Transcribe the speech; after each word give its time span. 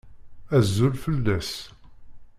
Azul 0.57 0.93
fell-as. 1.03 1.51